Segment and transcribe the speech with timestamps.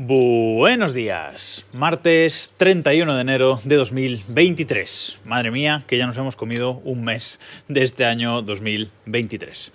[0.00, 5.22] Buenos días, martes 31 de enero de 2023.
[5.24, 9.72] Madre mía, que ya nos hemos comido un mes de este año 2023.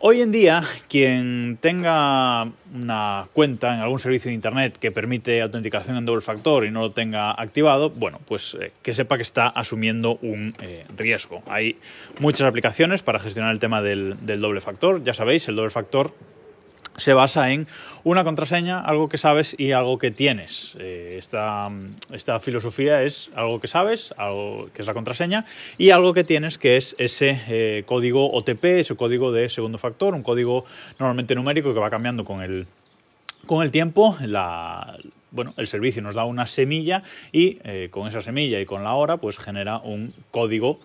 [0.00, 5.96] Hoy en día, quien tenga una cuenta en algún servicio de Internet que permite autenticación
[5.96, 9.48] en doble factor y no lo tenga activado, bueno, pues eh, que sepa que está
[9.48, 11.42] asumiendo un eh, riesgo.
[11.48, 11.78] Hay
[12.20, 15.02] muchas aplicaciones para gestionar el tema del, del doble factor.
[15.02, 16.14] Ya sabéis, el doble factor
[16.96, 17.66] se basa en
[18.04, 20.76] una contraseña, algo que sabes y algo que tienes.
[20.78, 21.70] Eh, esta,
[22.12, 25.44] esta, filosofía es algo que sabes, algo que es la contraseña,
[25.78, 30.14] y algo que tienes, que es ese eh, código OTP, ese código de segundo factor,
[30.14, 30.64] un código
[30.98, 32.66] normalmente numérico que va cambiando con el,
[33.46, 34.16] con el tiempo.
[35.30, 37.02] Bueno, el servicio nos da una semilla
[37.32, 40.78] y eh, con esa semilla y con la hora, pues genera un código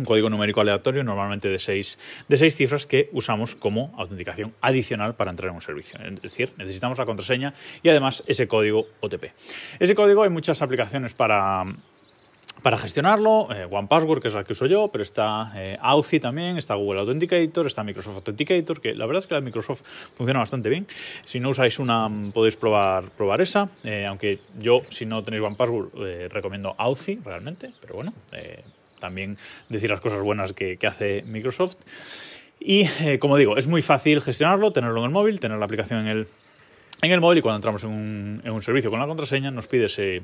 [0.00, 5.14] un código numérico aleatorio, normalmente de seis, de seis cifras, que usamos como autenticación adicional
[5.14, 6.00] para entrar en un servicio.
[6.00, 9.26] Es decir, necesitamos la contraseña y además ese código OTP.
[9.78, 11.64] Ese código hay muchas aplicaciones para,
[12.62, 16.56] para gestionarlo, eh, OnePassword, que es la que uso yo, pero está eh, Authy también,
[16.56, 19.82] está Google Authenticator, está Microsoft Authenticator, que la verdad es que la de Microsoft
[20.14, 20.86] funciona bastante bien.
[21.24, 25.90] Si no usáis una, podéis probar, probar esa, eh, aunque yo, si no tenéis OnePassword,
[26.06, 28.14] eh, recomiendo Authy realmente, pero bueno,
[29.00, 29.36] también
[29.68, 31.76] decir las cosas buenas que, hace Microsoft.
[32.60, 36.00] Y eh, como digo, es muy fácil gestionarlo, tenerlo en el móvil, tener la aplicación
[36.00, 36.28] en el,
[37.02, 39.66] en el móvil y cuando entramos en un, en un servicio con la contraseña nos
[39.66, 40.22] pide ese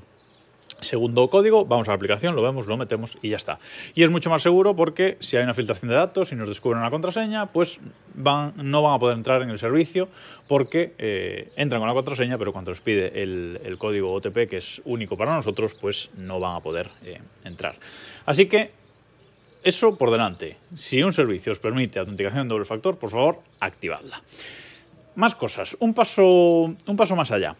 [0.80, 3.58] segundo código, vamos a la aplicación, lo vemos, lo metemos y ya está.
[3.94, 6.80] Y es mucho más seguro porque si hay una filtración de datos y nos descubren
[6.80, 7.80] una contraseña, pues
[8.14, 10.08] no van a poder entrar en el servicio
[10.48, 14.80] porque eh, entran con la contraseña, pero cuando les pide el, código OTP, que es
[14.84, 17.76] único para nosotros, pues no van a poder eh, entrar.
[18.24, 18.72] Así que
[19.62, 20.56] eso por delante.
[20.74, 24.22] Si un servicio os permite autenticación en doble factor, por favor, activadla.
[25.16, 27.56] Más cosas, un paso, un paso más allá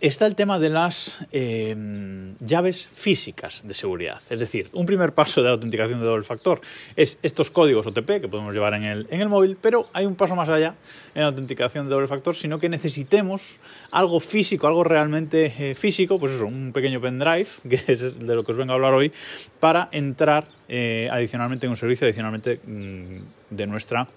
[0.00, 4.20] está el tema de las eh, llaves físicas de seguridad.
[4.30, 6.60] Es decir, un primer paso de autenticación de doble factor
[6.96, 10.14] es estos códigos OTP que podemos llevar en el, en el móvil, pero hay un
[10.14, 10.74] paso más allá
[11.14, 13.58] en la autenticación de doble factor, sino que necesitemos
[13.90, 18.44] algo físico, algo realmente eh, físico, pues eso, un pequeño pendrive, que es de lo
[18.44, 19.12] que os vengo a hablar hoy,
[19.58, 23.18] para entrar eh, adicionalmente en un servicio, adicionalmente mmm,
[23.50, 24.08] de nuestra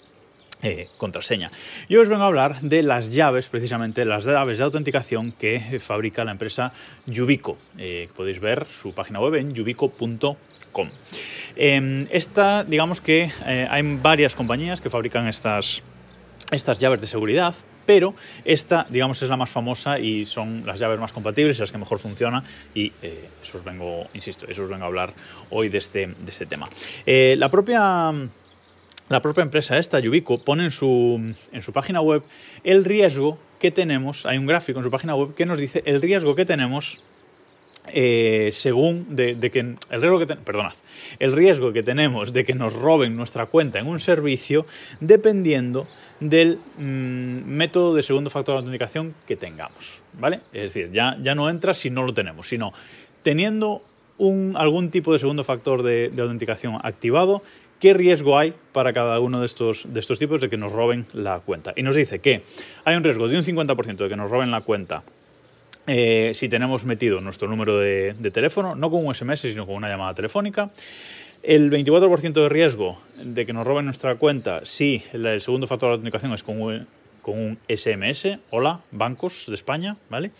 [0.63, 1.51] eh, contraseña.
[1.90, 6.24] Yo os vengo a hablar de las llaves, precisamente las llaves de autenticación que fabrica
[6.24, 6.74] la empresa
[7.06, 7.57] Yubico.
[7.78, 10.90] Eh, podéis ver su página web en yubico.com.
[11.56, 15.84] Eh, esta, digamos que eh, hay varias compañías que fabrican estas,
[16.51, 17.53] estas llaves de seguridad,
[17.85, 21.78] pero esta, digamos, es la más famosa y son las llaves más compatibles las que
[21.78, 22.44] mejor funcionan
[22.74, 22.94] y
[23.41, 25.13] eso os vengo, insisto, eso os vengo a hablar
[25.50, 26.69] hoy de este, de este tema.
[27.06, 28.13] La propia
[29.09, 32.24] la propia empresa esta, Yubico, pone en su, en su página web
[32.64, 36.02] el riesgo que tenemos, hay un gráfico en su página web que nos dice el
[36.02, 37.02] riesgo que tenemos
[37.94, 40.38] eh, según de, que el riesgo que
[41.19, 44.66] el riesgo que tenemos de que nos roben nuestra cuenta en un servicio
[45.02, 45.86] dependiendo
[46.22, 50.40] del mmm, método de segundo factor de autenticación que tengamos, ¿vale?
[50.53, 52.72] Es decir, ya, ya no entra si no lo tenemos, sino
[53.22, 53.84] teniendo
[54.18, 57.44] un, algún tipo de segundo factor de autenticación activado,
[57.80, 61.06] qué riesgo hay para cada uno de estos, de estos tipos de que nos roben
[61.14, 61.74] la cuenta.
[61.76, 62.44] Y nos dice que
[62.86, 65.04] hay un riesgo de un 50% de que nos roben la cuenta
[65.86, 69.90] eh, si tenemos metido nuestro número de, teléfono, no con un SMS, sino con una
[69.90, 70.70] llamada telefónica.
[71.42, 75.94] El 24% de riesgo de que nos roben nuestra cuenta si el segundo factor de
[75.96, 76.88] autenticación es con un,
[77.22, 80.32] con un SMS, hola, bancos de España, ¿vale?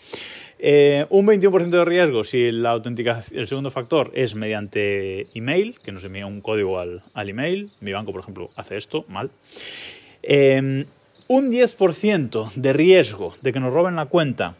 [0.66, 5.92] Eh, un 21% de riesgo si la autenticación, el segundo factor es mediante email, que
[5.92, 7.70] nos envía un código al, email.
[7.80, 9.30] Mi banco, por ejemplo, hace esto, mal.
[10.22, 10.86] Eh,
[11.28, 14.56] un 10% de riesgo de que nos roben la cuenta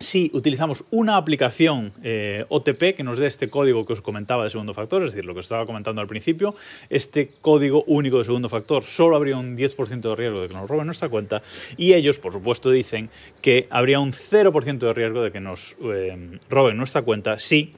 [0.00, 4.50] si utilizamos una aplicación eh, OTP que nos dé este código que os comentaba de
[4.50, 6.54] segundo factor, es decir, lo que os estaba comentando al principio,
[6.90, 10.68] este código único de segundo factor, solo habría un 10% de riesgo de que nos
[10.68, 11.42] roben nuestra cuenta
[11.76, 13.10] y ellos, por supuesto, dicen
[13.42, 17.74] que habría un 0% de riesgo de que nos eh, roben nuestra cuenta si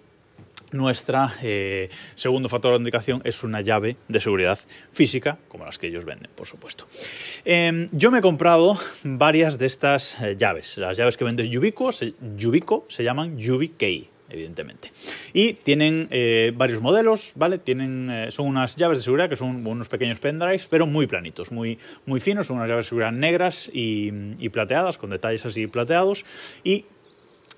[0.73, 4.59] nuestra eh, segundo factor de autenticación es una llave de seguridad
[4.93, 6.87] física, como las que ellos venden, por supuesto.
[7.45, 10.77] Eh, yo me he comprado varias de estas eh, llaves.
[10.79, 14.93] Las llaves que vende Yubico se, Yubico se llaman YubiKey evidentemente.
[15.33, 17.59] Y tienen eh, varios modelos, ¿vale?
[17.59, 21.79] Tienen, son unas llaves de seguridad que son unos pequeños pendrives, pero muy planitos, muy,
[22.07, 26.25] muy finos, son unas llaves de seguridad negras y, plateadas, con detalles así plateados,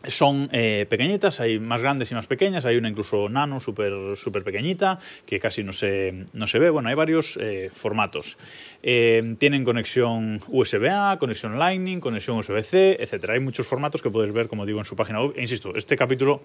[0.09, 4.43] son eh, pequeñitas, hay más grandes y más pequeñas, hay una incluso nano, súper super
[4.43, 6.71] pequeñita, que casi no se, no se ve.
[6.71, 8.39] Bueno, hay varios eh, formatos.
[8.83, 13.31] Eh, tienen conexión USB-A, conexión Lightning, conexión USB-C, etc.
[13.31, 15.35] Hay muchos formatos que puedes ver, como digo, en su página web.
[15.37, 16.43] E insisto, este capítulo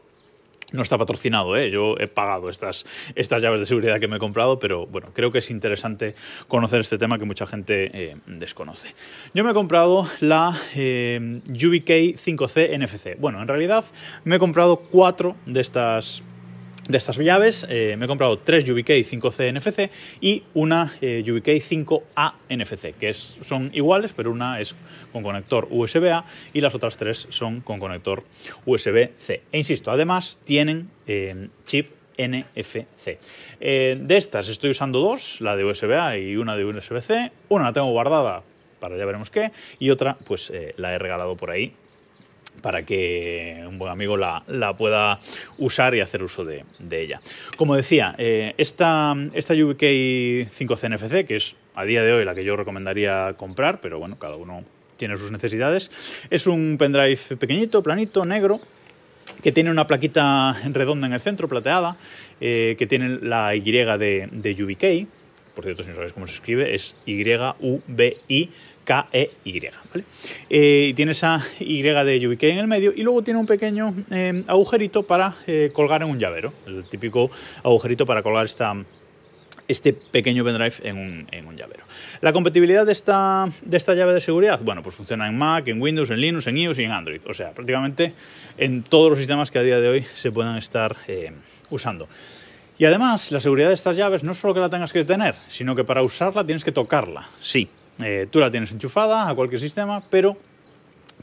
[0.73, 1.71] no está patrocinado, ¿eh?
[1.71, 2.85] yo he pagado estas,
[3.15, 6.13] estas llaves de seguridad que me he comprado, pero bueno, creo que es interesante
[6.47, 8.93] conocer este tema que mucha gente eh, desconoce.
[9.33, 13.19] Yo me he comprado la eh, UBK 5C NFC.
[13.19, 13.85] Bueno, en realidad
[14.25, 16.23] me he comprado cuatro de estas
[16.87, 19.91] de estas llaves eh, me he comprado tres YubiKey 5C NFC
[20.21, 24.75] y una eh, YubiKey 5A NFC, que es, son iguales, pero una es
[25.11, 28.23] con conector USB-A y las otras tres son con conector
[28.65, 29.43] USB-C.
[29.51, 32.85] E insisto, además tienen eh, chip NFC.
[33.59, 37.31] Eh, de estas estoy usando dos, la de USB-A y una de USB-C.
[37.49, 38.43] Una la tengo guardada
[38.79, 41.73] para ya veremos qué, y otra pues la he regalado por ahí
[42.61, 44.43] para que un buen amigo la,
[44.77, 45.19] pueda
[45.57, 47.21] usar y hacer uso de, ella.
[47.57, 52.35] Como decía, eh, esta, esta UBK 5C NFC, que es a día de hoy la
[52.35, 54.63] que yo recomendaría comprar, pero bueno, cada uno
[54.97, 55.91] tiene sus necesidades,
[56.29, 58.59] es un pendrive pequeñito, planito, negro,
[59.43, 61.97] que tiene una plaquita redonda en el centro, plateada,
[62.41, 65.07] eh, que tiene la Y de, de UBK,
[65.57, 68.51] por cierto, si no sabéis cómo se escribe, es Y-U-B-I
[68.83, 69.69] K-E-Y.
[70.51, 74.43] Eh, tiene esa Y de YubiK en el medio y luego tiene un pequeño eh,
[74.45, 77.31] agujerito para eh, colgar en un llavero, el típico
[77.63, 78.75] agujerito para colgar esta,
[79.67, 81.85] este pequeño pendrive en un, en un, llavero.
[82.21, 85.81] La compatibilidad de esta, de esta llave de seguridad, bueno, pues funciona en Mac, en
[85.81, 87.21] Windows, en Linux, en iOS y en Android.
[87.25, 88.13] O sea, prácticamente
[88.59, 90.95] en todos los sistemas que a día de hoy se puedan estar
[91.71, 92.07] usando.
[92.77, 95.35] Y además, la seguridad de estas llaves no es solo que la tengas que tener,
[95.47, 97.27] sino que para usarla tienes que tocarla.
[97.39, 97.69] Sí,
[98.03, 100.37] eh, tú la tienes enchufada a cualquier sistema, pero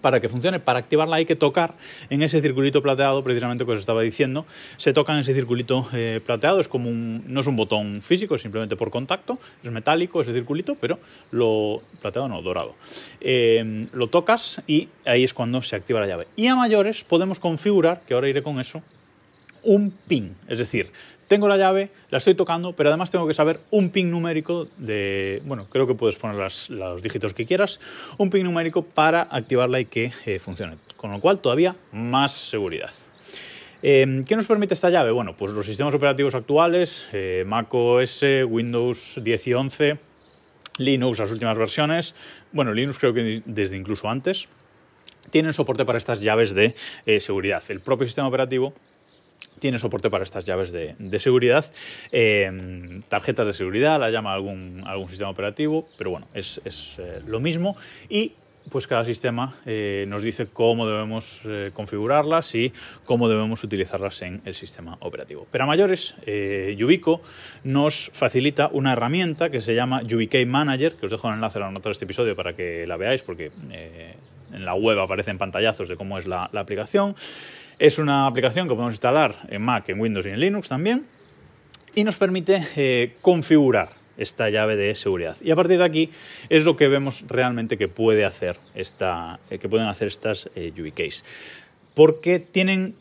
[0.00, 1.74] para que funcione, para activarla hay que tocar
[2.10, 4.44] en ese circulito plateado, precisamente que os estaba diciendo.
[4.76, 8.34] Se toca en ese circulito eh, plateado, es como un, no es un botón físico,
[8.34, 10.98] es simplemente por contacto, es metálico ese circulito, pero
[11.30, 12.74] lo plateado no, dorado.
[13.20, 16.26] Eh, lo tocas y ahí es cuando se activa la llave.
[16.36, 18.82] Y a mayores podemos configurar, que ahora iré con eso,
[19.64, 20.90] un pin, es decir,
[21.28, 25.42] tengo la llave, la estoy tocando, pero además tengo que saber un pin numérico de,
[25.44, 27.80] bueno, creo que puedes poner los dígitos que quieras,
[28.18, 30.76] un pin numérico para activarla y que eh, funcione.
[30.96, 32.90] Con lo cual, todavía más seguridad.
[33.82, 35.10] Em, ¿Qué nos permite esta llave?
[35.10, 39.98] Bueno, pues los sistemas operativos actuales, eh, Mac OS, Windows 10 y 11,
[40.78, 42.14] Linux, las últimas versiones,
[42.52, 44.48] bueno, Linux creo que desde incluso antes,
[45.30, 46.74] tienen soporte para estas llaves de
[47.06, 47.62] eh, seguridad.
[47.68, 48.74] El propio sistema operativo
[49.58, 51.64] tiene soporte para estas llaves de, seguridad,
[52.12, 56.60] eh, tarjetas de seguridad, la llama algún, algún sistema operativo, pero bueno, es,
[56.98, 57.76] eh, lo mismo
[58.08, 58.32] y
[58.70, 61.42] pues cada sistema eh, nos dice cómo debemos
[61.74, 62.72] configurarlas y
[63.04, 65.46] cómo debemos utilizarlas en el sistema operativo.
[65.50, 67.20] Pero a mayores, Yubico
[67.62, 71.64] nos facilita una herramienta que se llama YubiKey Manager, que os dejo el enlace en
[71.66, 73.50] la nota de este episodio para que la veáis, porque
[74.54, 77.14] en la web aparecen pantallazos de cómo es la, la aplicación.
[77.78, 81.06] Es una aplicación que podemos instalar en Mac, en Windows y en Linux también
[81.94, 85.36] y nos permite eh, configurar esta llave de seguridad.
[85.40, 86.10] Y a partir de aquí
[86.48, 90.72] es lo que vemos realmente que puede hacer esta, eh, que pueden hacer estas eh.
[91.94, 92.94] Porque tienen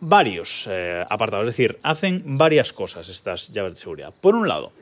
[0.00, 0.68] varios
[1.10, 4.14] apartados, es decir, hacen varias cosas estas llaves de seguridad.
[4.20, 4.72] Por un lado,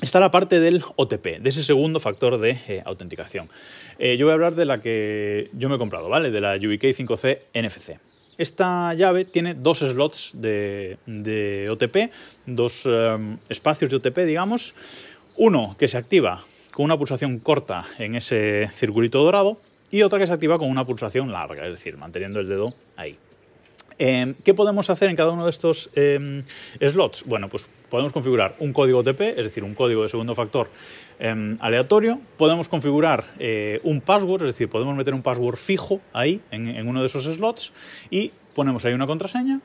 [0.00, 3.48] está la parte del OTP, de ese segundo factor de autenticación.
[3.98, 6.30] yo voy a hablar de la que yo me he comprado, ¿vale?
[6.30, 7.98] De la UBK 5C NFC.
[8.36, 12.12] Esta llave tiene dos slots de, OTP,
[12.46, 14.74] dos em, espacios de OTP, digamos.
[15.36, 16.40] Uno que se activa
[16.72, 19.58] con una pulsación corta en ese circulito dorado
[19.90, 23.16] y otra que se activa con una pulsación larga, es decir, manteniendo el dedo ahí.
[23.98, 26.42] Em, ¿Qué podemos hacer en cada uno de estos em,
[26.80, 27.24] slots?
[27.26, 30.68] Bueno, pues podemos configurar un código OTP, es decir, un código de segundo factor
[31.20, 32.20] em, aleatorio.
[32.36, 37.00] Podemos configurar eh, un password, es decir, podemos meter un password fijo ahí, en, uno
[37.00, 37.72] de esos slots,
[38.10, 39.60] y ponemos ahí una contraseña.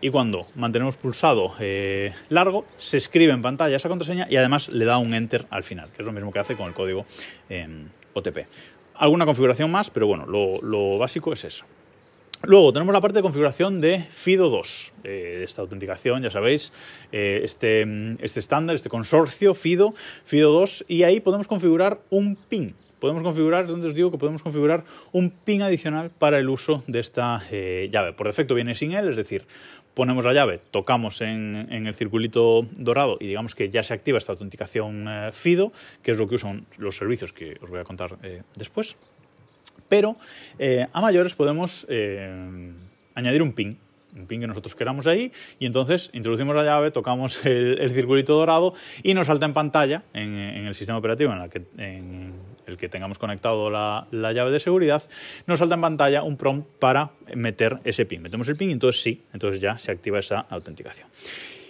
[0.00, 4.84] Y cuando mantenemos pulsado eh, largo, se escribe en pantalla esa contraseña y además le
[4.84, 7.06] da un enter al final, que es lo mismo que hace con el código
[8.12, 8.38] OTP.
[8.94, 11.64] Alguna configuración más, pero bueno, lo básico es eso.
[12.42, 16.72] Luego tenemos la parte de configuración de FIDO2, eh, esta autenticación, ya sabéis,
[17.10, 17.86] eh, este,
[18.20, 19.94] este estándar, este consorcio FIDO,
[20.28, 22.74] FIDO2, y ahí podemos configurar un PIN.
[23.00, 27.00] Podemos configurar, donde os digo que podemos configurar un PIN adicional para el uso de
[27.00, 28.12] esta eh, llave.
[28.12, 29.46] Por defecto viene sin él, es decir,
[29.94, 34.32] ponemos la llave, tocamos en, el circulito dorado y digamos que ya se activa esta
[34.32, 38.18] autenticación FIDO, que es lo que usan los servicios que os voy a contar
[38.56, 38.96] después.
[39.88, 40.16] Pero
[40.58, 42.72] eh, a mayores podemos eh,
[43.14, 43.78] añadir un pin
[44.16, 48.74] un pin que nosotros queramos ahí y entonces introducimos la llave, tocamos el, circulito dorado
[49.02, 52.34] y nos salta en pantalla en, el sistema operativo en,
[52.66, 55.02] el que tengamos conectado la, la, llave de seguridad,
[55.46, 58.22] nos salta en pantalla un prompt para meter ese pin.
[58.22, 61.08] Metemos el pin y entonces sí, entonces ya se activa esa autenticación.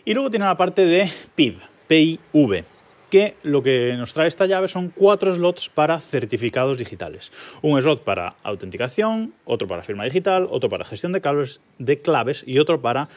[0.05, 2.65] Y luego tiene la parte de PIV, PIV
[3.11, 7.33] que lo que nos trae esta llave son cuatro slots para certificados digitales.
[7.63, 12.45] Un slot para autenticación, otro para firma digital, otro para gestión de claves, de claves
[12.47, 13.09] y otro para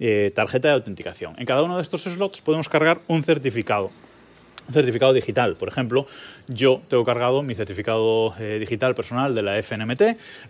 [0.00, 1.34] eh, tarjeta de autenticación.
[1.38, 3.90] En cada uno de estos slots podemos cargar un certificado
[4.70, 5.56] certificado digital.
[5.56, 6.06] Por ejemplo,
[6.46, 10.02] yo tengo cargado mi certificado eh, digital personal de la FNMT,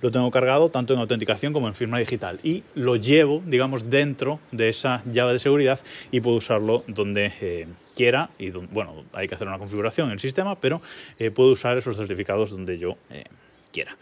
[0.02, 4.40] lo tengo cargado tanto en autenticación como en firma digital y lo llevo, digamos, dentro
[4.52, 9.34] de esa llave de seguridad y puedo usarlo donde eh, quiera y bueno, hay que
[9.34, 10.80] hacer una configuración en el sistema, pero
[11.18, 12.96] eh, puedo usar esos certificados donde yo
[13.72, 13.96] quiera.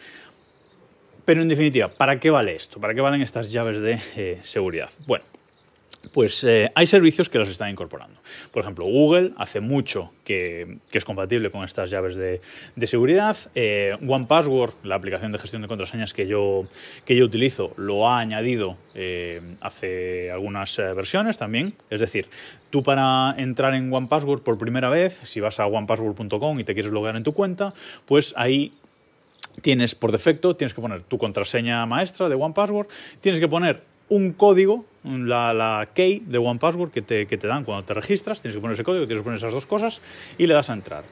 [1.25, 2.81] Pero en definitiva, ¿para qué vale esto?
[2.81, 4.91] ¿Para qué valen estas llaves de seguridad?
[5.07, 5.25] Bueno,
[6.13, 8.21] pues eh, hay servicios que las están incorporando.
[8.51, 12.41] Por ejemplo, Google hace mucho que, es compatible con estas llaves de,
[12.87, 13.37] seguridad.
[13.55, 16.67] Eh, OnePassword, la aplicación de gestión de contraseñas que yo,
[17.05, 21.75] que yo utilizo, lo ha añadido eh, hace algunas versiones también.
[21.91, 22.29] Es decir,
[22.71, 26.93] tú para entrar en OnePassword por primera vez, si vas a onepassword.com y te quieres
[26.93, 27.75] logar en tu cuenta,
[28.07, 28.73] pues ahí
[29.63, 32.89] tienes por defecto, tienes que poner tu contraseña maestra de OnePassword,
[33.21, 37.85] tienes que poner un código, la, key de OnePassword que te, que te dan cuando
[37.85, 40.01] te registras, tienes que poner ese código, tienes que poner esas dos cosas
[40.39, 41.05] y le das a entrar.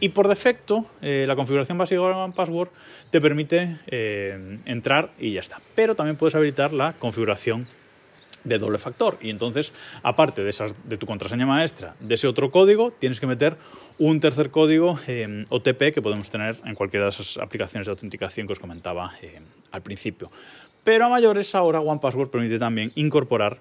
[0.00, 2.70] Y por defecto, eh, la configuración básica de OnePassword
[3.10, 5.60] te permite eh, entrar y ya está.
[5.74, 7.68] Pero también puedes habilitar la configuración
[8.44, 9.18] de doble factor.
[9.20, 13.26] Y entonces, aparte de, esas, de tu contraseña maestra, de ese otro código, tienes que
[13.26, 13.56] meter
[13.98, 18.46] un tercer código eh, OTP que podemos tener en cualquiera de esas aplicaciones de autenticación
[18.46, 19.12] que os comentaba
[19.70, 20.30] al principio.
[20.84, 23.58] Pero a mayores ahora OnePassword permite también incorporar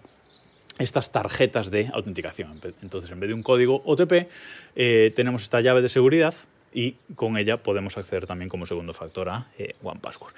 [0.79, 2.59] estas tarjetas de autenticación.
[2.81, 4.29] Entonces, en vez de un código OTP,
[4.75, 6.33] eh, tenemos esta llave de seguridad
[6.73, 10.33] y con ella podemos acceder también como segundo factor a eh, OnePassword.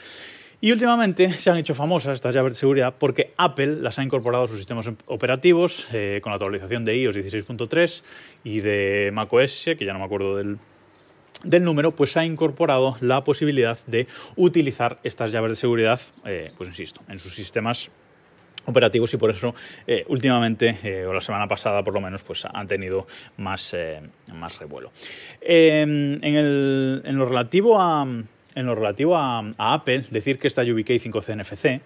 [0.64, 4.44] Y últimamente se han hecho famosas estas llaves de seguridad porque Apple las ha incorporado
[4.44, 8.04] a sus sistemas operativos eh, con la actualización de iOS 16.3
[8.44, 10.60] y de macOS, que ya no me acuerdo del,
[11.44, 16.70] del número, pues ha incorporado la posibilidad de utilizar estas llaves de seguridad, eh, pues
[16.70, 17.90] insisto, en sus sistemas
[18.66, 19.56] operativos y por eso
[19.88, 23.08] eh, últimamente, eh, o la semana pasada por lo menos, pues han tenido
[23.38, 23.76] más,
[24.34, 24.92] más revuelo.
[25.42, 31.00] Em, en, lo relativo a, en lo relativo a, a Apple, decir que esta YubiKey
[31.00, 31.82] 5C NFC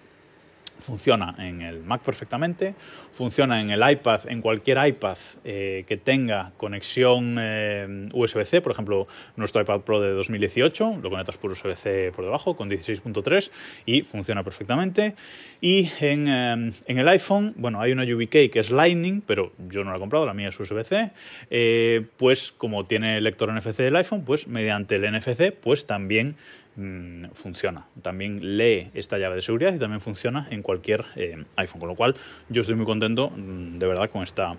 [0.78, 2.74] Funciona en el Mac perfectamente,
[3.12, 9.06] funciona en el iPad, en cualquier iPad eh, que tenga conexión eh, USB-C, por ejemplo,
[9.36, 13.50] nuestro iPad Pro de 2018, lo conectas por USB-C por debajo con 16.3
[13.86, 15.14] y funciona perfectamente.
[15.60, 19.82] Y en, eh, en, el iPhone, bueno, hay una UBK que es Lightning, pero yo
[19.82, 24.24] no la he comprado, la mía es USB-C, pues como tiene lector NFC del iPhone,
[24.24, 26.36] pues mediante el NFC, pues también
[26.76, 27.86] Mm, funciona.
[28.02, 31.80] También lee esta llave de seguridad y también funciona en cualquier eh, iPhone.
[31.80, 32.14] Con lo cual
[32.50, 34.56] yo estoy muy contento mm, de verdad con esta,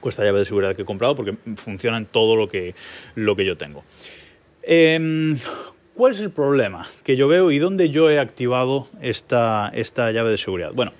[0.00, 2.74] con esta llave de seguridad que he comprado porque funciona en todo lo que,
[3.14, 3.84] lo que yo tengo.
[4.62, 5.38] Em,
[5.94, 10.30] ¿Cuál es el problema que yo veo y dónde yo he activado esta, esta llave
[10.30, 10.72] de seguridad?
[10.72, 10.92] Bueno,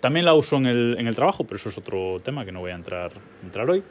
[0.00, 2.60] también la uso en el, en el, trabajo, pero eso es otro tema que no
[2.60, 3.12] voy a entrar,
[3.44, 3.82] entrar hoy.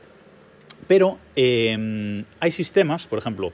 [0.88, 3.54] Pero em, hay sistemas, por ejemplo,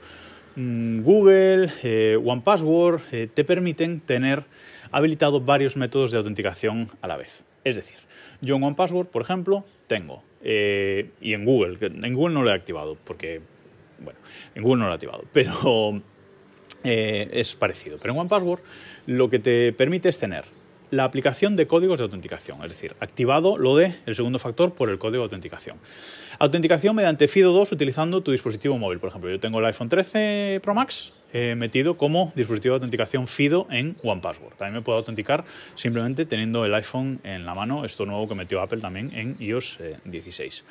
[0.56, 4.44] Google, eh, OnePassword eh, te permiten tener
[4.90, 7.44] habilitado varios métodos de autenticación a la vez.
[7.64, 7.96] Es decir,
[8.40, 12.54] yo en OnePassword, por ejemplo, tengo, eh, y en Google, en Google no lo he
[12.54, 13.40] activado, porque,
[14.00, 14.18] bueno,
[14.54, 16.02] en Google no lo he activado, pero
[16.84, 17.98] es parecido.
[17.98, 18.60] Pero en OnePassword
[19.06, 20.44] lo que te permite es tener
[20.92, 24.90] la aplicación de códigos de autenticación, es decir, activado lo de el segundo factor por
[24.90, 25.78] el código de autenticación.
[26.38, 28.98] Autenticación mediante FIDO2 utilizando tu dispositivo móvil.
[28.98, 33.26] Por ejemplo, yo tengo el iPhone 13 Pro Max eh, metido como dispositivo de autenticación
[33.26, 34.52] FIDO en OnePassword.
[34.56, 35.44] También me puedo autenticar
[35.76, 39.78] simplemente teniendo el iPhone en la mano, esto nuevo que metió Apple también en iOS
[40.04, 40.64] 16.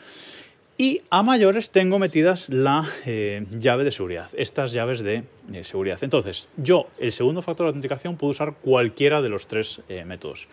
[0.82, 6.00] Y a mayores tengo metidas la eh, llave de seguridad, estas llaves de eh, seguridad.
[6.02, 10.48] Entonces, yo, el segundo factor de autenticación, puedo usar cualquiera de los tres eh, métodos.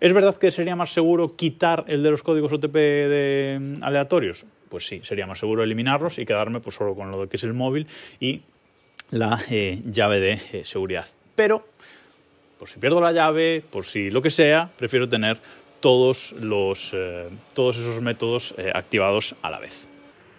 [0.00, 4.46] ¿Es verdad que sería más seguro quitar el de los códigos OTP mm, aleatorios?
[4.68, 7.54] Pues sí, sería más seguro eliminarlos y quedarme pues, solo con lo que es el
[7.54, 7.86] móvil
[8.18, 8.42] y
[9.10, 9.40] la
[9.84, 11.06] llave de seguridad.
[11.36, 11.64] Pero,
[12.58, 15.38] por si pierdo la llave, por si lo que sea, prefiero tener
[15.80, 19.88] todos, los, eh, todos esos métodos eh, activados a la vez.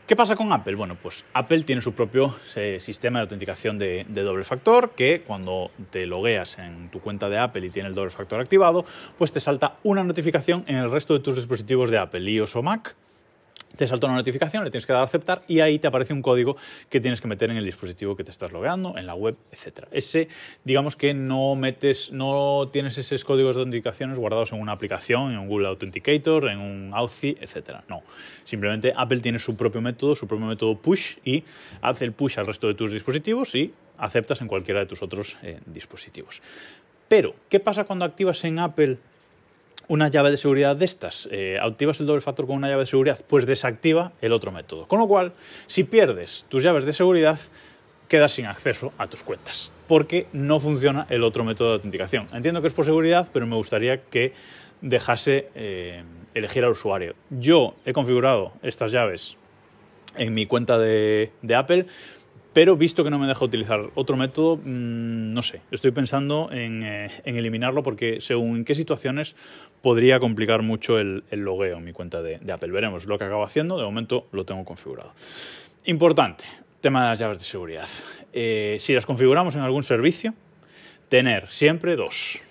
[0.07, 0.73] ¿Qué pasa con Apple?
[0.73, 5.21] Bueno, pues Apple tiene su propio eh, sistema de autenticación de, de, doble factor que
[5.21, 8.85] cuando te logueas en tu cuenta de Apple y tiene el doble factor activado,
[9.19, 12.63] pues te salta una notificación en el resto de tus dispositivos de Apple, iOS o
[12.63, 12.95] Mac,
[13.79, 16.21] te salta una notificación, le tienes que dar a aceptar y ahí te aparece un
[16.21, 16.57] código
[16.89, 19.87] que tienes que meter en el dispositivo que te estás logueando, en la web, etc.
[19.91, 20.27] Ese,
[20.65, 25.39] digamos que no metes, no tienes esos códigos de autenticaciones guardados en una aplicación, en
[25.39, 27.77] un Google Authenticator, en un Authy, etc.
[27.87, 28.03] No,
[28.43, 31.45] simplemente Apple tiene su propio método, su propio método push y
[31.81, 35.37] hace el push al resto de tus dispositivos y aceptas en cualquiera de tus otros
[35.41, 36.41] eh, dispositivos.
[37.07, 38.97] Pero, ¿qué pasa cuando activas en Apple
[39.89, 42.85] una llave de seguridad de estas, eh, activas el doble factor con una llave de
[42.85, 44.87] seguridad, pues desactiva el otro método.
[44.87, 45.33] Con lo cual,
[45.67, 47.39] si pierdes tus llaves de seguridad,
[48.07, 52.27] quedas sin acceso a tus cuentas, porque no funciona el otro método de autenticación.
[52.31, 54.33] Entiendo que es por seguridad, pero me gustaría que
[54.81, 56.03] dejase eh,
[56.35, 57.15] elegir al usuario.
[57.31, 59.37] Yo he configurado estas llaves
[60.17, 61.87] en mi cuenta de, de Apple,
[62.53, 66.83] pero visto que no me deja utilizar otro método, mmm, no sé, estoy pensando en,
[66.83, 69.35] eh, en, eliminarlo porque según en qué situaciones
[69.81, 72.71] podría complicar mucho el, el logueo en mi cuenta de, de, Apple.
[72.71, 75.13] Veremos lo que acabo haciendo, de momento lo tengo configurado.
[75.85, 76.45] Importante,
[76.81, 77.87] tema de las llaves de seguridad.
[78.33, 80.33] Eh, si las configuramos en algún servicio,
[81.07, 82.41] tener siempre dos.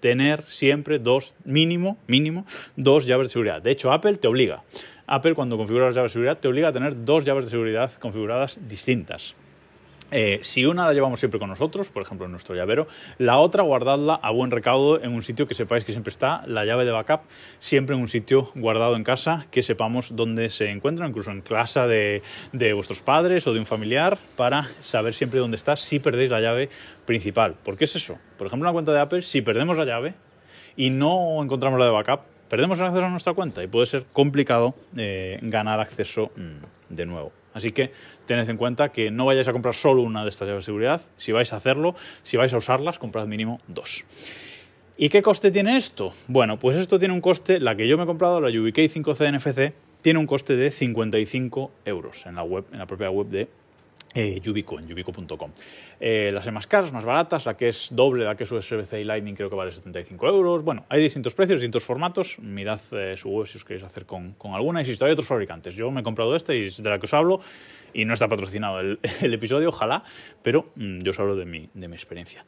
[0.00, 3.62] Tener siempre dos, mínimo, mínimo, dos llaves de seguridad.
[3.62, 4.62] De hecho, Apple te obliga
[5.08, 7.90] Apple cuando configura las llaves de seguridad te obliga a tener dos llaves de seguridad
[7.94, 9.34] configuradas distintas.
[10.10, 12.86] Eh, si una la llevamos siempre con nosotros, por ejemplo en nuestro llavero,
[13.18, 16.64] la otra guardadla a buen recaudo en un sitio que sepáis que siempre está, la
[16.64, 17.22] llave de backup
[17.58, 21.86] siempre en un sitio guardado en casa, que sepamos dónde se encuentra, incluso en casa
[21.86, 22.22] de,
[22.52, 26.40] de vuestros padres o de un familiar, para saber siempre dónde está si perdéis la
[26.40, 26.70] llave
[27.04, 27.54] principal.
[27.62, 28.18] ¿Por qué es eso?
[28.38, 30.14] Por ejemplo, en una cuenta de Apple, si perdemos la llave
[30.74, 34.04] y no encontramos la de backup, perdemos el acceso a nuestra cuenta y puede ser
[34.12, 37.32] complicado eh, ganar acceso mm, de nuevo.
[37.54, 37.92] Así que
[38.26, 41.00] tened en cuenta que no vayáis a comprar solo una de estas llaves de seguridad.
[41.16, 44.04] Si vais a hacerlo, si vais a usarlas, comprad mínimo dos.
[44.96, 46.12] ¿Y qué coste tiene esto?
[46.26, 49.32] Bueno, pues esto tiene un coste, la que yo me he comprado, la UBK 5C
[49.32, 53.48] NFC, tiene un coste de 55 euros en la, web, en la propia web de
[54.14, 55.50] eh, Yubico, en yubico.com.
[56.00, 59.04] Eh, las más caras, más baratas, la que es doble, la que es USB-C y
[59.04, 60.62] Lightning creo que vale 75 euros.
[60.64, 62.38] Bueno, hay distintos precios, distintos formatos.
[62.38, 64.80] Mirad eh, su web si os queréis hacer con, con alguna.
[64.80, 65.74] Insisto, hay otros fabricantes.
[65.74, 67.40] Yo me he comprado este y es de la que os hablo
[67.92, 70.02] y no está patrocinado el, el episodio, ojalá,
[70.42, 72.42] pero mmm, yo os hablo de mi, de mi experiencia.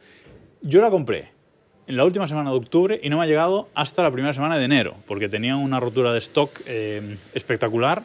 [0.63, 1.41] Yo la compré
[1.87, 4.59] en la última semana de octubre y no me ha llegado hasta la primera semana
[4.59, 8.05] de enero, porque tenía una rotura de stock eh, espectacular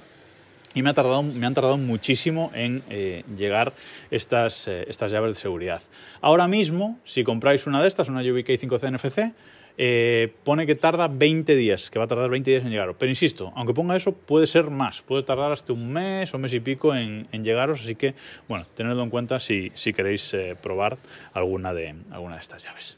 [0.76, 3.74] y me, ha tardado, han tardado muchísimo en eh, llegar
[4.12, 5.82] estas, eh, estas llaves de seguridad.
[6.22, 9.34] Ahora mismo, si compráis una de estas, una UBK 5C NFC,
[9.78, 12.98] eh, pone que tarda 20 días, que va a tardar 20 días en llegaros.
[13.00, 16.54] Pero insisto, aunque ponga eso, puede ser más, puede tardar hasta un mes o mes
[16.54, 18.14] y pico en, llegaros, así que,
[18.50, 20.98] bueno, tenedlo en cuenta si, queréis probar
[21.34, 21.96] alguna de,
[22.40, 22.98] estas llaves.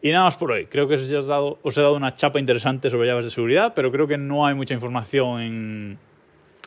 [0.00, 0.66] Y nada más por hoy.
[0.66, 4.06] Creo que dado, os he dado una chapa interesante sobre llaves de seguridad, pero creo
[4.06, 5.98] que no hay mucha información en,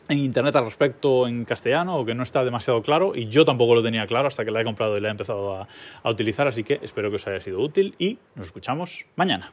[0.08, 3.74] en internet al respecto en castellano o que no está demasiado claro y yo tampoco
[3.74, 5.68] lo tenía claro hasta que la he comprado y la he empezado a,
[6.02, 9.52] a utilizar, así que espero que os haya sido útil y nos escuchamos mañana.